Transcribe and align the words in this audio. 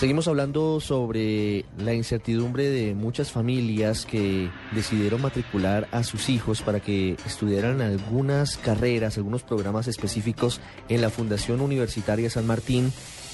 Seguimos 0.00 0.28
hablando 0.28 0.80
sobre 0.80 1.66
la 1.76 1.92
incertidumbre 1.92 2.70
de 2.70 2.94
muchas 2.94 3.30
familias 3.30 4.06
que 4.06 4.48
decidieron 4.72 5.20
matricular 5.20 5.88
a 5.92 6.04
sus 6.04 6.30
hijos 6.30 6.62
para 6.62 6.80
que 6.80 7.18
estudiaran 7.26 7.82
algunas 7.82 8.56
carreras, 8.56 9.18
algunos 9.18 9.42
programas 9.42 9.88
específicos 9.88 10.62
en 10.88 11.02
la 11.02 11.10
Fundación 11.10 11.60
Universitaria 11.60 12.30
San 12.30 12.46
Martín. 12.46 12.90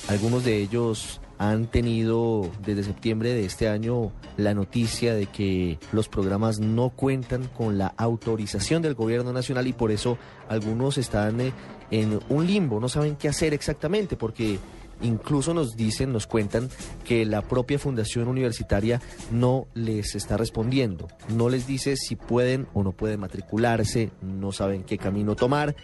Algunos 0.08 0.44
de 0.44 0.56
ellos 0.56 1.20
han 1.38 1.68
tenido 1.68 2.50
desde 2.64 2.82
septiembre 2.82 3.32
de 3.32 3.44
este 3.44 3.68
año 3.68 4.10
la 4.36 4.52
noticia 4.52 5.14
de 5.14 5.26
que 5.26 5.78
los 5.92 6.08
programas 6.08 6.58
no 6.58 6.90
cuentan 6.90 7.46
con 7.46 7.78
la 7.78 7.94
autorización 7.96 8.82
del 8.82 8.94
gobierno 8.94 9.32
nacional 9.32 9.68
y 9.68 9.72
por 9.72 9.92
eso 9.92 10.18
algunos 10.48 10.98
están 10.98 11.40
eh, 11.40 11.52
en 11.92 12.18
un 12.28 12.44
limbo, 12.44 12.80
no 12.80 12.88
saben 12.88 13.14
qué 13.14 13.28
hacer 13.28 13.54
exactamente 13.54 14.16
porque 14.16 14.58
Incluso 15.02 15.52
nos 15.52 15.76
dicen, 15.76 16.12
nos 16.12 16.26
cuentan 16.26 16.70
que 17.04 17.24
la 17.26 17.42
propia 17.42 17.78
fundación 17.78 18.28
universitaria 18.28 19.00
no 19.30 19.66
les 19.74 20.14
está 20.14 20.36
respondiendo, 20.36 21.08
no 21.28 21.48
les 21.48 21.66
dice 21.66 21.96
si 21.96 22.16
pueden 22.16 22.66
o 22.72 22.82
no 22.82 22.92
pueden 22.92 23.20
matricularse, 23.20 24.10
no 24.22 24.52
saben 24.52 24.84
qué 24.84 24.96
camino 24.96 25.36
tomar 25.36 25.76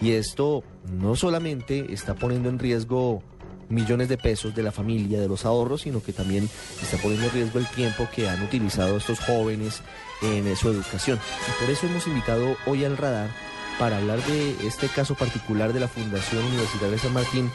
y 0.00 0.12
esto 0.12 0.62
no 0.90 1.16
solamente 1.16 1.92
está 1.92 2.14
poniendo 2.14 2.48
en 2.48 2.58
riesgo 2.58 3.22
millones 3.68 4.08
de 4.08 4.16
pesos 4.16 4.54
de 4.54 4.62
la 4.62 4.72
familia, 4.72 5.20
de 5.20 5.28
los 5.28 5.44
ahorros, 5.44 5.82
sino 5.82 6.02
que 6.02 6.12
también 6.12 6.48
está 6.82 6.96
poniendo 6.98 7.26
en 7.26 7.32
riesgo 7.32 7.58
el 7.58 7.66
tiempo 7.66 8.08
que 8.14 8.28
han 8.28 8.42
utilizado 8.42 8.96
estos 8.96 9.20
jóvenes 9.20 9.82
en 10.22 10.56
su 10.56 10.68
educación. 10.70 11.18
Y 11.46 11.60
por 11.62 11.70
eso 11.70 11.86
hemos 11.86 12.06
invitado 12.06 12.56
hoy 12.66 12.84
al 12.84 12.96
radar 12.96 13.28
para 13.78 13.98
hablar 13.98 14.24
de 14.24 14.66
este 14.66 14.88
caso 14.88 15.14
particular 15.14 15.72
de 15.72 15.80
la 15.80 15.88
Fundación 15.88 16.44
Universitaria 16.44 16.90
de 16.90 16.98
San 16.98 17.12
Martín 17.12 17.50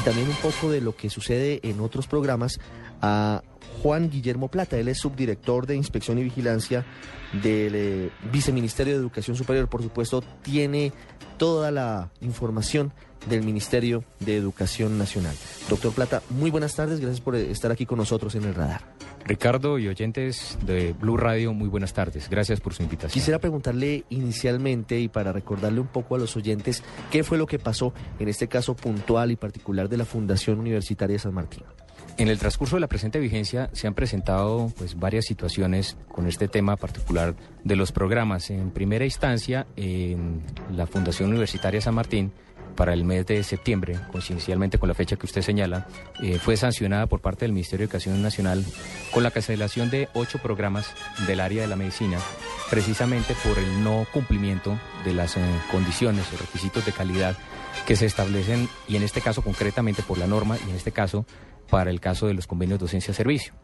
y 0.00 0.02
también 0.02 0.28
un 0.28 0.36
poco 0.36 0.70
de 0.70 0.80
lo 0.80 0.96
que 0.96 1.10
sucede 1.10 1.60
en 1.62 1.80
otros 1.80 2.06
programas 2.06 2.58
a 3.02 3.42
Juan 3.82 4.08
Guillermo 4.08 4.48
Plata. 4.48 4.78
Él 4.78 4.88
es 4.88 4.98
subdirector 4.98 5.66
de 5.66 5.76
Inspección 5.76 6.18
y 6.18 6.22
Vigilancia 6.24 6.86
del 7.42 7.74
eh, 7.74 8.10
Viceministerio 8.32 8.94
de 8.94 9.00
Educación 9.00 9.36
Superior. 9.36 9.68
Por 9.68 9.82
supuesto, 9.82 10.22
tiene 10.42 10.92
toda 11.36 11.70
la 11.70 12.10
información 12.22 12.92
del 13.28 13.42
Ministerio 13.42 14.04
de 14.20 14.36
Educación 14.36 14.98
Nacional. 14.98 15.34
Doctor 15.68 15.92
Plata, 15.92 16.22
muy 16.30 16.50
buenas 16.50 16.74
tardes. 16.74 17.00
Gracias 17.00 17.20
por 17.20 17.36
estar 17.36 17.70
aquí 17.70 17.86
con 17.86 17.98
nosotros 17.98 18.34
en 18.34 18.44
el 18.44 18.54
radar. 18.54 18.82
Ricardo 19.24 19.78
y 19.78 19.86
oyentes 19.88 20.58
de 20.64 20.92
Blue 20.92 21.16
Radio, 21.16 21.52
muy 21.52 21.68
buenas 21.68 21.92
tardes. 21.92 22.28
Gracias 22.28 22.60
por 22.60 22.74
su 22.74 22.82
invitación. 22.82 23.12
Quisiera 23.12 23.38
preguntarle 23.38 24.04
inicialmente 24.08 24.98
y 24.98 25.08
para 25.08 25.32
recordarle 25.32 25.80
un 25.80 25.86
poco 25.86 26.14
a 26.14 26.18
los 26.18 26.36
oyentes 26.36 26.82
qué 27.10 27.22
fue 27.22 27.38
lo 27.38 27.46
que 27.46 27.58
pasó 27.58 27.92
en 28.18 28.28
este 28.28 28.48
caso 28.48 28.74
puntual 28.74 29.30
y 29.30 29.36
particular 29.36 29.88
de 29.88 29.98
la 29.98 30.04
Fundación 30.04 30.58
Universitaria 30.58 31.14
de 31.14 31.20
San 31.20 31.34
Martín. 31.34 31.64
En 32.16 32.28
el 32.28 32.38
transcurso 32.38 32.76
de 32.76 32.80
la 32.80 32.86
presente 32.86 33.18
vigencia 33.18 33.70
se 33.72 33.86
han 33.86 33.94
presentado 33.94 34.72
pues 34.76 34.98
varias 34.98 35.24
situaciones 35.24 35.96
con 36.08 36.26
este 36.26 36.48
tema 36.48 36.76
particular 36.76 37.34
de 37.64 37.76
los 37.76 37.92
programas. 37.92 38.50
En 38.50 38.70
primera 38.70 39.04
instancia, 39.04 39.66
en 39.76 40.42
la 40.70 40.86
Fundación 40.86 41.30
Universitaria 41.30 41.80
San 41.80 41.94
Martín 41.94 42.32
para 42.76 42.92
el 42.92 43.04
mes 43.04 43.26
de 43.26 43.42
septiembre, 43.42 43.98
coincidencialmente 44.10 44.78
con 44.78 44.88
la 44.88 44.94
fecha 44.94 45.16
que 45.16 45.26
usted 45.26 45.42
señala, 45.42 45.86
eh, 46.22 46.38
fue 46.38 46.56
sancionada 46.56 47.06
por 47.06 47.20
parte 47.20 47.44
del 47.44 47.52
Ministerio 47.52 47.86
de 47.86 47.90
Educación 47.90 48.22
Nacional 48.22 48.64
con 49.12 49.22
la 49.22 49.30
cancelación 49.30 49.90
de 49.90 50.08
ocho 50.14 50.38
programas 50.38 50.92
del 51.26 51.40
área 51.40 51.62
de 51.62 51.68
la 51.68 51.76
medicina, 51.76 52.18
precisamente 52.70 53.34
por 53.44 53.58
el 53.58 53.84
no 53.84 54.06
cumplimiento 54.12 54.78
de 55.04 55.14
las 55.14 55.36
eh, 55.36 55.40
condiciones 55.70 56.26
o 56.32 56.36
requisitos 56.36 56.84
de 56.86 56.92
calidad 56.92 57.36
que 57.86 57.96
se 57.96 58.06
establecen, 58.06 58.68
y 58.88 58.96
en 58.96 59.02
este 59.02 59.20
caso 59.20 59.42
concretamente 59.42 60.02
por 60.02 60.18
la 60.18 60.26
norma, 60.26 60.56
y 60.66 60.70
en 60.70 60.76
este 60.76 60.92
caso 60.92 61.26
para 61.68 61.90
el 61.90 62.00
caso 62.00 62.26
de 62.26 62.34
los 62.34 62.46
convenios 62.46 62.78
de 62.78 62.84
docencia-servicio. 62.84 63.54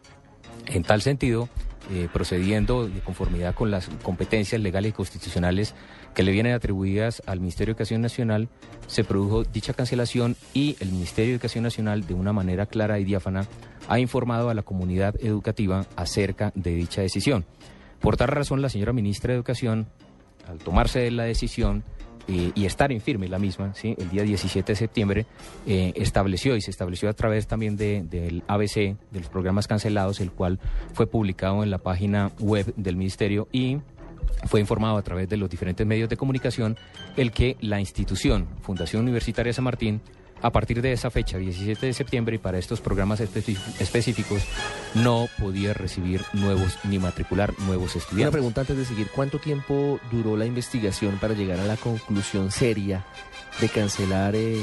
En 0.67 0.83
tal 0.83 1.03
sentido, 1.03 1.49
eh, 1.91 2.09
procediendo 2.13 2.89
de 2.89 3.01
conformidad 3.01 3.55
con 3.55 3.71
las 3.71 3.89
competencias 4.03 4.61
legales 4.61 4.91
y 4.91 4.93
constitucionales 4.93 5.75
que 6.15 6.23
le 6.23 6.33
vienen 6.33 6.55
atribuidas 6.55 7.23
al 7.27 7.41
Ministerio 7.41 7.67
de 7.67 7.77
Educación 7.77 8.01
Nacional, 8.01 8.49
se 8.87 9.05
produjo 9.05 9.45
dicha 9.45 9.73
cancelación 9.73 10.37
y 10.53 10.77
el 10.81 10.91
Ministerio 10.91 11.31
de 11.31 11.35
Educación 11.35 11.65
Nacional, 11.65 12.07
de 12.07 12.15
una 12.15 12.33
manera 12.33 12.67
clara 12.67 12.99
y 12.99 13.05
diáfana, 13.05 13.47
ha 13.89 13.99
informado 13.99 14.51
a 14.51 14.55
la 14.55 14.63
comunidad 14.63 15.15
educativa 15.23 15.87
acerca 15.97 16.53
de 16.55 16.75
dicha 16.75 17.03
decisión. 17.03 17.45
Por 18.01 18.17
tal 18.17 18.29
razón, 18.29 18.63
la 18.63 18.69
señora 18.69 18.93
ministra 18.93 19.33
de 19.33 19.37
Educación, 19.37 19.87
al 20.49 20.59
tomarse 20.59 21.11
la 21.11 21.25
decisión, 21.25 21.85
eh, 22.29 22.53
y 22.55 22.67
estar 22.67 22.93
en 22.93 23.01
firme 23.01 23.29
la 23.29 23.39
misma, 23.39 23.75
¿sí? 23.75 23.95
el 23.99 24.11
día 24.11 24.23
17 24.23 24.73
de 24.73 24.77
septiembre, 24.77 25.27
eh, 25.67 25.93
estableció 25.97 26.57
y 26.57 26.61
se 26.61 26.71
estableció 26.71 27.09
a 27.09 27.13
través 27.13 27.47
también 27.47 27.77
del 27.77 28.43
ABC, 28.49 28.97
de 29.11 29.21
los 29.21 29.29
programas 29.29 29.69
cancelados, 29.69 30.21
el 30.21 30.33
cual 30.33 30.59
fue 30.93 31.07
publicado 31.07 31.63
en 31.63 31.71
la 31.71 31.79
página 31.79 32.33
web 32.41 32.73
del 32.77 32.97
Ministerio 32.97 33.49
y 33.53 33.79
fue 34.45 34.61
informado 34.61 34.97
a 34.97 35.03
través 35.03 35.29
de 35.29 35.37
los 35.37 35.49
diferentes 35.49 35.87
medios 35.87 36.09
de 36.09 36.17
comunicación 36.17 36.77
el 37.17 37.31
que 37.31 37.57
la 37.61 37.81
institución 37.81 38.47
Fundación 38.61 39.03
Universitaria 39.03 39.53
San 39.53 39.65
Martín 39.65 40.01
a 40.47 40.53
partir 40.53 40.81
de 40.81 40.93
esa 40.93 41.11
fecha, 41.11 41.39
17 41.39 41.87
de 41.87 41.93
septiembre, 41.93 42.37
y 42.37 42.39
para 42.39 42.57
estos 42.57 42.81
programas 42.81 43.21
específicos, 43.21 44.43
no 44.95 45.27
podía 45.41 45.75
recibir 45.75 46.23
nuevos 46.35 46.79
ni 46.85 47.01
matricular 47.01 47.53
nuevos 47.67 47.97
estudiantes. 47.97 48.27
Una 48.27 48.31
pregunta 48.31 48.61
antes 48.61 48.77
de 48.77 48.85
seguir, 48.85 49.09
¿cuánto 49.13 49.41
tiempo 49.41 49.99
duró 50.13 50.37
la 50.37 50.47
investigación 50.47 51.19
para 51.19 51.35
llegar 51.35 51.59
a 51.59 51.65
la 51.65 51.77
conclusión 51.77 52.53
seria 52.53 53.05
de 53.61 53.69
cancelar 53.69 54.37
eh, 54.37 54.63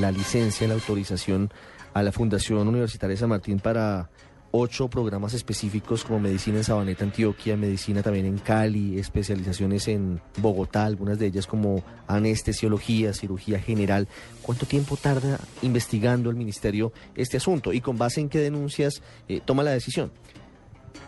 la 0.00 0.10
licencia, 0.10 0.66
la 0.66 0.74
autorización 0.74 1.52
a 1.94 2.02
la 2.02 2.10
Fundación 2.10 2.66
Universitaria 2.66 3.16
San 3.16 3.28
Martín 3.28 3.60
para 3.60 4.10
ocho 4.52 4.88
programas 4.88 5.34
específicos 5.34 6.04
como 6.04 6.20
medicina 6.20 6.58
en 6.58 6.64
Sabaneta, 6.64 7.04
Antioquia, 7.04 7.56
medicina 7.56 8.02
también 8.02 8.26
en 8.26 8.38
Cali, 8.38 8.98
especializaciones 8.98 9.88
en 9.88 10.20
Bogotá, 10.38 10.84
algunas 10.84 11.18
de 11.18 11.26
ellas 11.26 11.46
como 11.46 11.82
anestesiología, 12.06 13.12
cirugía 13.12 13.60
general. 13.60 14.08
¿Cuánto 14.42 14.66
tiempo 14.66 14.96
tarda 14.96 15.38
investigando 15.62 16.30
el 16.30 16.36
ministerio 16.36 16.92
este 17.14 17.36
asunto 17.36 17.72
y 17.72 17.80
con 17.80 17.96
base 17.98 18.20
en 18.20 18.28
qué 18.28 18.38
denuncias 18.38 19.02
eh, 19.28 19.40
toma 19.44 19.62
la 19.62 19.70
decisión? 19.70 20.10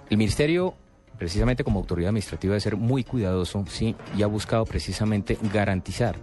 El 0.08 0.18
ministerio 0.18 0.74
precisamente 1.18 1.62
como 1.62 1.78
autoridad 1.78 2.08
administrativa 2.08 2.52
debe 2.52 2.60
ser 2.60 2.76
muy 2.76 3.04
cuidadoso, 3.04 3.64
sí, 3.68 3.94
y 4.16 4.22
ha 4.22 4.26
buscado 4.26 4.64
precisamente 4.64 5.38
garantizar 5.52 6.16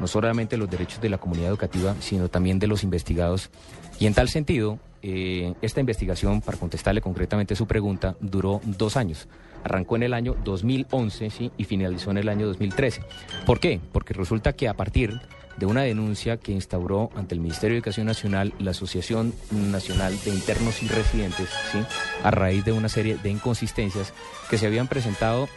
no 0.00 0.06
solamente 0.06 0.56
los 0.56 0.70
derechos 0.70 1.00
de 1.00 1.10
la 1.10 1.18
comunidad 1.18 1.50
educativa, 1.50 1.94
sino 2.00 2.28
también 2.28 2.58
de 2.58 2.66
los 2.66 2.82
investigados. 2.82 3.50
Y 3.98 4.06
en 4.06 4.14
tal 4.14 4.28
sentido, 4.28 4.78
eh, 5.02 5.54
esta 5.62 5.80
investigación, 5.80 6.40
para 6.40 6.58
contestarle 6.58 7.00
concretamente 7.00 7.54
su 7.54 7.66
pregunta, 7.66 8.16
duró 8.20 8.60
dos 8.64 8.96
años. 8.96 9.28
Arrancó 9.62 9.96
en 9.96 10.04
el 10.04 10.14
año 10.14 10.36
2011 10.42 11.30
¿sí? 11.30 11.52
y 11.56 11.64
finalizó 11.64 12.10
en 12.10 12.18
el 12.18 12.28
año 12.28 12.46
2013. 12.46 13.02
¿Por 13.46 13.60
qué? 13.60 13.80
Porque 13.92 14.14
resulta 14.14 14.54
que 14.54 14.68
a 14.68 14.74
partir 14.74 15.20
de 15.58 15.66
una 15.66 15.82
denuncia 15.82 16.38
que 16.38 16.52
instauró 16.52 17.10
ante 17.14 17.34
el 17.34 17.40
Ministerio 17.40 17.74
de 17.74 17.78
Educación 17.78 18.06
Nacional 18.06 18.54
la 18.58 18.70
Asociación 18.70 19.34
Nacional 19.50 20.16
de 20.24 20.30
Internos 20.30 20.82
y 20.82 20.88
Residentes, 20.88 21.50
¿sí? 21.70 21.78
a 22.22 22.30
raíz 22.30 22.64
de 22.64 22.72
una 22.72 22.88
serie 22.88 23.18
de 23.22 23.28
inconsistencias 23.28 24.14
que 24.48 24.56
se 24.56 24.66
habían 24.66 24.88
presentado 24.88 25.48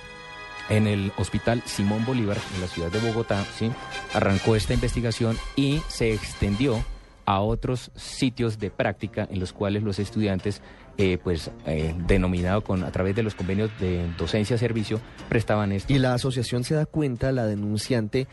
en 0.69 0.88
el 0.88 1.12
Hospital 1.18 1.62
Simón 1.66 2.06
Bolívar, 2.06 2.38
en 2.56 2.62
la 2.62 2.68
ciudad 2.68 2.91
de 2.91 3.00
Bogotá, 3.00 3.44
¿sí? 3.57 3.72
arrancó 4.13 4.56
esta 4.56 4.74
investigación 4.74 5.38
y 5.56 5.81
se 5.88 6.13
extendió 6.13 6.84
a 7.25 7.40
otros 7.40 7.91
sitios 7.96 8.59
de 8.59 8.69
práctica 8.69 9.28
en 9.29 9.40
los 9.40 9.53
cuales 9.53 9.84
los 9.84 10.00
estudiantes, 10.00 10.62
eh, 10.97 11.18
pues 11.24 11.51
eh, 11.66 11.96
denominado 12.07 12.62
con 12.62 12.84
a 12.84 12.91
través 12.91 13.16
de 13.16 13.24
los 13.24 13.35
convenios 13.35 13.72
de 13.79 14.07
docencia 14.18 14.57
servicio, 14.57 15.00
prestaban 15.29 15.72
esto. 15.72 15.91
Y 15.94 16.00
la 16.00 16.13
asociación 16.13 16.63
se 16.63 16.75
da 16.75 16.85
cuenta, 16.85 17.31
la 17.31 17.45
denunciante, 17.45 18.28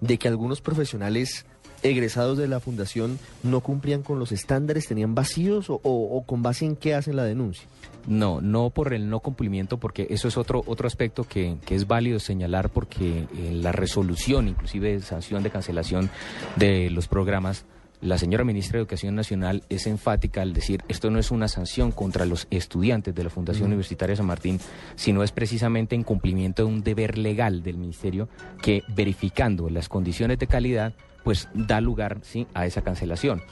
de 0.00 0.18
que 0.18 0.28
algunos 0.28 0.60
profesionales 0.60 1.44
egresados 1.82 2.38
de 2.38 2.48
la 2.48 2.60
fundación 2.60 3.18
no 3.42 3.60
cumplían 3.60 4.02
con 4.02 4.18
los 4.18 4.32
estándares, 4.32 4.86
tenían 4.86 5.14
vacíos 5.14 5.66
o, 5.68 6.24
con 6.26 6.42
base 6.42 6.64
en 6.66 6.76
qué 6.76 6.94
hacen 6.94 7.16
la 7.16 7.24
denuncia. 7.24 7.66
No, 8.06 8.40
no 8.40 8.70
por 8.70 8.94
el 8.94 9.10
no 9.10 9.20
cumplimiento, 9.20 9.78
porque 9.78 10.06
eso 10.10 10.28
es 10.28 10.36
otro, 10.36 10.62
otro 10.66 10.86
aspecto 10.86 11.24
que, 11.24 11.56
que 11.66 11.74
es 11.74 11.86
válido 11.86 12.18
señalar, 12.18 12.70
porque 12.70 13.26
eh, 13.36 13.52
la 13.52 13.72
resolución, 13.72 14.48
inclusive 14.48 15.00
sanción 15.00 15.42
de 15.42 15.50
cancelación 15.50 16.10
de 16.56 16.88
los 16.90 17.08
programas, 17.08 17.66
la 18.00 18.18
señora 18.18 18.44
ministra 18.44 18.76
de 18.76 18.82
Educación 18.82 19.14
Nacional 19.14 19.62
es 19.68 19.86
enfática 19.86 20.42
al 20.42 20.52
decir 20.52 20.82
esto 20.88 21.10
no 21.10 21.18
es 21.18 21.30
una 21.30 21.48
sanción 21.48 21.92
contra 21.92 22.24
los 22.24 22.46
estudiantes 22.50 23.14
de 23.14 23.24
la 23.24 23.30
Fundación 23.30 23.68
Universitaria 23.68 24.16
San 24.16 24.26
Martín, 24.26 24.58
sino 24.96 25.22
es 25.22 25.32
precisamente 25.32 25.94
en 25.94 26.02
cumplimiento 26.02 26.64
de 26.64 26.68
un 26.68 26.82
deber 26.82 27.18
legal 27.18 27.62
del 27.62 27.76
ministerio 27.76 28.28
que 28.62 28.82
verificando 28.88 29.68
las 29.68 29.88
condiciones 29.88 30.38
de 30.38 30.46
calidad 30.46 30.94
pues 31.24 31.48
da 31.54 31.80
lugar 31.80 32.18
¿sí? 32.22 32.46
a 32.54 32.66
esa 32.66 32.82
cancelación. 32.82 33.42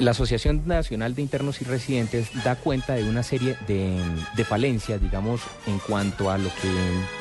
La 0.00 0.12
Asociación 0.12 0.62
Nacional 0.66 1.16
de 1.16 1.22
Internos 1.22 1.60
y 1.60 1.64
Residentes 1.64 2.30
da 2.44 2.54
cuenta 2.54 2.94
de 2.94 3.08
una 3.08 3.24
serie 3.24 3.56
de, 3.66 4.44
falencias, 4.44 5.00
digamos, 5.02 5.40
en 5.66 5.78
cuanto 5.80 6.30
a 6.30 6.38
lo 6.38 6.48
que 6.48 6.70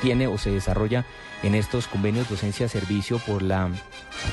tiene 0.02 0.28
o 0.28 0.38
se 0.38 0.52
desarrolla 0.52 1.04
en 1.42 1.56
estos 1.56 1.88
convenios 1.88 2.30
docencia-servicio 2.30 3.20
por 3.20 3.42
la 3.42 3.70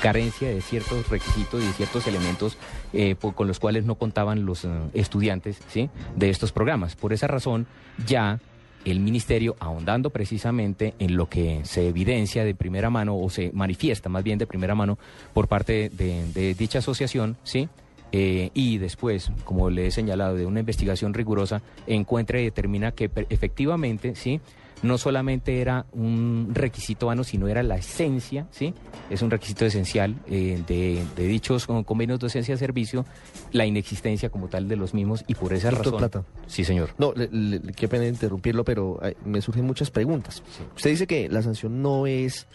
carencia 0.03 0.49
de 0.49 0.61
ciertos 0.61 1.09
requisitos 1.09 1.63
y 1.63 1.73
ciertos 1.73 2.07
elementos 2.07 2.59
eh, 2.93 3.17
con 3.17 3.49
los 3.49 3.59
cuales 3.61 3.85
no 3.85 3.95
contaban 3.95 4.45
los 4.45 4.65
uh, 4.65 4.91
estudiantes 4.93 5.59
¿sí? 5.69 5.89
de 6.15 6.29
estos 6.29 6.53
programas. 6.53 6.97
Por 6.97 7.15
esa 7.15 7.27
razón, 7.27 7.67
ya 8.07 8.41
el 8.85 9.01
ministerio, 9.01 9.57
ahondando 9.59 10.11
precisamente 10.11 10.95
en 10.99 11.17
lo 11.17 11.31
que 11.31 11.63
se 11.65 11.89
evidencia 11.89 12.45
de 12.45 12.55
primera 12.55 12.91
mano 12.91 13.17
o 13.17 13.31
se 13.31 13.51
manifiesta 13.55 14.11
más 14.11 14.23
bien 14.23 14.39
de 14.39 14.47
primera 14.47 14.75
mano 14.75 14.99
por 15.33 15.49
parte 15.49 15.91
de 15.91 16.55
dicha 16.59 16.81
asociación, 16.81 17.39
¿sí? 17.43 17.71
Eh, 18.17 18.51
y 18.55 18.79
después, 18.79 19.33
como 19.45 19.71
le 19.71 19.89
he 19.89 19.91
señalado, 19.91 20.37
de 20.37 20.47
una 20.47 20.61
investigación 20.61 21.15
rigurosa, 21.15 21.63
encuentra 21.89 22.39
y 22.39 22.45
determina 22.45 22.93
que 22.93 23.11
efectivamente, 23.29 24.15
¿sí? 24.15 24.41
no 24.83 24.99
solamente 24.99 25.61
era 25.61 25.87
un 25.93 26.51
requisito 26.53 27.07
vano, 27.07 27.25
sino 27.25 27.49
era 27.49 27.65
la 27.65 27.75
esencia, 27.75 28.47
¿sí? 28.53 28.73
Es 29.11 29.21
un 29.23 29.33
requisito 29.33 29.67
esencial 29.67 30.15
eh, 30.29 30.63
de, 30.65 31.03
de, 31.17 31.27
dichos 31.27 31.67
convenios 31.67 32.21
de 32.21 32.27
docencia-servicio, 32.27 33.05
la 33.51 33.67
inexistencia 33.67 34.31
como 34.31 34.47
tal 34.47 34.69
de 34.69 34.77
los 34.77 34.95
mismos 34.95 35.25
y 35.27 35.35
por 35.35 35.53
esa 35.53 35.73
razón... 35.73 35.97
Plata. 35.97 36.23
Sí, 36.47 36.63
señor. 36.63 36.91
No, 36.99 37.15
le, 37.15 37.29
le, 37.33 37.73
qué 37.73 37.89
pena 37.89 38.07
interrumpirlo, 38.07 38.65
pero 38.65 39.01
me 39.25 39.41
surgen 39.43 39.65
muchas 39.65 39.91
preguntas. 39.91 40.37
Sí. 40.57 40.63
Usted 40.77 40.91
dice 40.91 41.07
que 41.09 41.29
la 41.29 41.43
sanción 41.43 41.83
no 41.83 42.07
es 42.07 42.47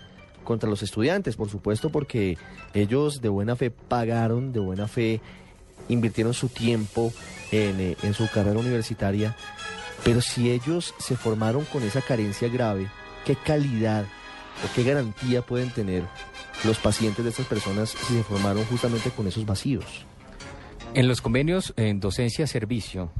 contra 0.45 0.69
los 0.69 0.83
estudiantes, 0.83 1.35
por 1.35 1.49
supuesto, 1.49 1.89
porque 1.89 2.37
ellos 2.73 3.21
de 3.21 3.27
buena 3.27 3.57
fe 3.57 3.71
pagaron, 3.71 4.53
de 4.53 4.59
buena 4.59 4.87
fe 4.87 5.19
invirtieron 5.89 6.33
su 6.33 6.47
tiempo 6.47 7.11
en, 7.51 7.79
eh, 7.79 7.97
en 8.03 8.13
su 8.13 8.29
carrera 8.29 8.59
universitaria, 8.59 9.35
pero 10.03 10.21
si 10.21 10.49
ellos 10.49 10.93
se 10.99 11.17
formaron 11.17 11.65
con 11.65 11.83
esa 11.83 12.01
carencia 12.01 12.47
grave, 12.47 12.87
¿qué 13.25 13.35
calidad 13.35 14.05
o 14.63 14.73
qué 14.75 14.83
garantía 14.83 15.41
pueden 15.41 15.69
tener 15.71 16.03
los 16.63 16.77
pacientes 16.77 17.23
de 17.23 17.31
estas 17.31 17.45
personas 17.47 17.89
si 17.89 18.15
se 18.15 18.23
formaron 18.23 18.63
justamente 18.65 19.09
con 19.11 19.27
esos 19.27 19.45
vacíos? 19.45 19.85
En 20.93 21.07
los 21.07 21.21
convenios 21.21 21.73
en 21.77 21.99
docencia-servicio, 21.99 23.11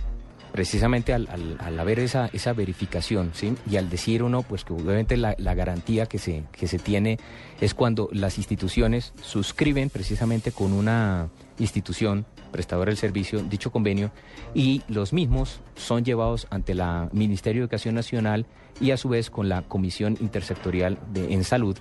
precisamente 0.60 1.14
al, 1.14 1.30
al, 1.32 1.56
al, 1.60 1.80
haber 1.80 2.00
esa, 2.00 2.30
esa 2.34 2.52
verificación, 2.52 3.32
¿sí? 3.34 3.56
Y 3.72 3.78
al 3.78 3.90
decir 3.90 4.24
uno, 4.24 4.44
pues 4.44 4.66
que 4.66 4.74
obviamente 4.74 5.16
la, 5.16 5.34
la, 5.38 5.54
garantía 5.54 6.06
que 6.06 6.18
se, 6.18 6.44
que 6.52 6.68
se 6.68 6.78
tiene 6.78 7.18
es 7.62 7.74
cuando 7.74 8.10
las 8.12 8.38
instituciones 8.38 9.14
suscriben 9.22 9.90
precisamente 9.90 10.52
con 10.52 10.74
una 10.74 11.30
institución 11.60 12.26
prestadora 12.52 12.90
del 12.90 12.98
servicio 12.98 13.42
dicho 13.42 13.72
convenio 13.72 14.12
y 14.54 14.82
los 14.90 15.14
mismos 15.14 15.62
son 15.78 16.04
llevados 16.04 16.46
ante 16.50 16.76
la 16.76 17.08
Ministerio 17.14 17.62
de 17.62 17.64
Educación 17.64 17.96
Nacional 17.96 18.46
y 18.82 18.92
a 18.92 18.98
su 18.98 19.08
vez 19.08 19.30
con 19.30 19.48
la 19.48 19.62
Comisión 19.62 20.18
Intersectorial 20.20 21.00
de, 21.14 21.34
en 21.34 21.46
Salud 21.46 21.78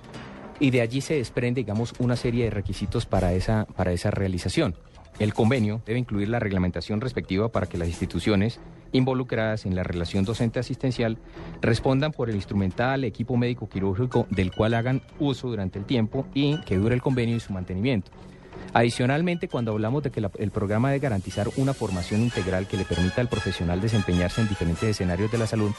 y 0.59 0.71
de 0.71 0.81
allí 0.81 1.01
se 1.01 1.15
desprende, 1.15 1.61
digamos, 1.61 1.93
una 1.99 2.15
serie 2.15 2.45
de 2.45 2.49
requisitos 2.49 3.05
para 3.05 3.33
esa, 3.33 3.65
para 3.75 3.91
esa 3.91 4.11
realización. 4.11 4.75
El 5.19 5.33
convenio 5.33 5.81
debe 5.85 5.99
incluir 5.99 6.29
la 6.29 6.39
reglamentación 6.39 7.01
respectiva 7.01 7.49
para 7.49 7.67
que 7.67 7.77
las 7.77 7.89
instituciones 7.89 8.59
involucradas 8.93 9.65
en 9.65 9.75
la 9.75 9.83
relación 9.83 10.23
docente 10.23 10.59
asistencial 10.59 11.17
respondan 11.61 12.13
por 12.13 12.29
el 12.29 12.35
instrumental 12.35 13.03
equipo 13.03 13.35
médico 13.35 13.67
quirúrgico 13.67 14.27
del 14.29 14.51
cual 14.51 14.73
hagan 14.73 15.01
uso 15.19 15.49
durante 15.49 15.77
el 15.77 15.85
tiempo 15.85 16.25
y 16.33 16.59
que 16.61 16.77
dure 16.77 16.95
el 16.95 17.01
convenio 17.01 17.35
y 17.35 17.41
su 17.41 17.51
mantenimiento. 17.51 18.11
Adicionalmente, 18.73 19.47
cuando 19.47 19.71
hablamos 19.71 20.03
de 20.03 20.11
que 20.11 20.21
el 20.37 20.51
programa 20.51 20.89
debe 20.89 20.99
garantizar 20.99 21.47
una 21.57 21.73
formación 21.73 22.21
integral 22.21 22.67
que 22.67 22.77
le 22.77 22.85
permita 22.85 23.21
al 23.21 23.27
profesional 23.27 23.81
desempeñarse 23.81 24.41
en 24.41 24.49
diferentes 24.49 24.83
escenarios 24.83 25.31
de 25.31 25.37
la 25.39 25.47
salud, 25.47 25.71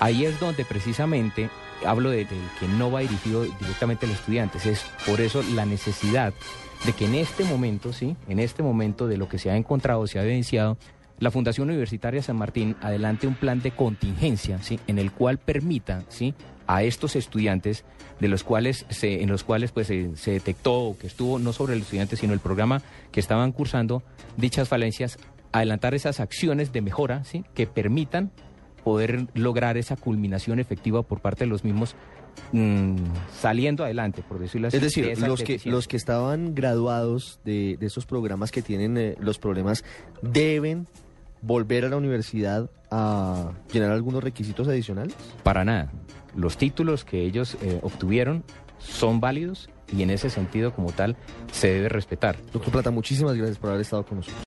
ahí 0.00 0.24
es 0.24 0.40
donde 0.40 0.64
precisamente 0.64 1.50
hablo 1.84 2.10
de, 2.10 2.24
de 2.24 2.36
que 2.58 2.68
no 2.78 2.90
va 2.90 3.00
dirigido 3.00 3.42
directamente 3.42 4.06
al 4.06 4.12
estudiante. 4.12 4.58
Es 4.64 4.84
por 5.06 5.20
eso 5.20 5.42
la 5.54 5.66
necesidad 5.66 6.32
de 6.86 6.92
que 6.94 7.04
en 7.04 7.14
este 7.14 7.44
momento, 7.44 7.92
sí, 7.92 8.16
en 8.28 8.38
este 8.38 8.62
momento 8.62 9.06
de 9.06 9.18
lo 9.18 9.28
que 9.28 9.38
se 9.38 9.50
ha 9.50 9.56
encontrado, 9.56 10.06
se 10.06 10.18
ha 10.18 10.22
evidenciado, 10.22 10.78
la 11.20 11.30
Fundación 11.30 11.68
Universitaria 11.68 12.22
San 12.22 12.36
Martín 12.36 12.76
adelante 12.80 13.26
un 13.26 13.34
plan 13.34 13.60
de 13.60 13.70
contingencia, 13.70 14.58
¿sí? 14.62 14.80
en 14.86 14.98
el 14.98 15.12
cual 15.12 15.38
permita, 15.38 16.02
¿sí? 16.08 16.34
a 16.66 16.82
estos 16.82 17.16
estudiantes 17.16 17.84
de 18.20 18.28
los 18.28 18.44
cuales 18.44 18.86
se, 18.88 19.22
en 19.22 19.28
los 19.28 19.44
cuales 19.44 19.72
pues 19.72 19.86
se, 19.86 20.16
se, 20.16 20.32
detectó 20.32 20.96
que 21.00 21.06
estuvo 21.06 21.38
no 21.38 21.52
sobre 21.52 21.74
el 21.74 21.80
estudiante 21.80 22.16
sino 22.16 22.32
el 22.32 22.38
programa 22.38 22.80
que 23.10 23.18
estaban 23.18 23.50
cursando 23.50 24.04
dichas 24.36 24.68
falencias 24.68 25.18
adelantar 25.50 25.94
esas 25.94 26.20
acciones 26.20 26.72
de 26.72 26.80
mejora 26.80 27.24
¿sí? 27.24 27.44
que 27.54 27.66
permitan 27.66 28.30
poder 28.84 29.26
lograr 29.34 29.78
esa 29.78 29.96
culminación 29.96 30.60
efectiva 30.60 31.02
por 31.02 31.20
parte 31.20 31.44
de 31.44 31.50
los 31.50 31.64
mismos 31.64 31.96
mmm, 32.52 32.96
saliendo 33.36 33.82
adelante 33.82 34.22
por 34.26 34.38
decirlo 34.38 34.68
así 34.68 34.76
es 34.76 34.82
decir 34.82 35.16
de 35.16 35.26
los 35.26 35.42
que 35.42 35.60
los 35.64 35.88
que 35.88 35.96
estaban 35.96 36.54
graduados 36.54 37.40
de, 37.44 37.76
de 37.80 37.86
esos 37.86 38.06
programas 38.06 38.52
que 38.52 38.62
tienen 38.62 38.96
eh, 38.96 39.16
los 39.18 39.38
problemas 39.38 39.84
deben 40.22 40.86
volver 41.42 41.84
a 41.84 41.88
la 41.88 41.96
universidad 41.96 42.70
a 42.90 43.52
llenar 43.72 43.90
algunos 43.92 44.22
requisitos 44.22 44.66
adicionales 44.68 45.14
para 45.42 45.64
nada 45.64 45.90
los 46.34 46.56
títulos 46.56 47.04
que 47.04 47.24
ellos 47.24 47.56
eh, 47.62 47.80
obtuvieron 47.82 48.44
son 48.78 49.20
válidos 49.20 49.68
y 49.92 50.02
en 50.02 50.10
ese 50.10 50.30
sentido 50.30 50.72
como 50.72 50.92
tal 50.92 51.16
se 51.52 51.68
debe 51.68 51.88
respetar. 51.88 52.36
Doctor 52.52 52.72
Plata, 52.72 52.90
muchísimas 52.90 53.36
gracias 53.36 53.58
por 53.58 53.70
haber 53.70 53.82
estado 53.82 54.04
con 54.04 54.18
nosotros. 54.18 54.38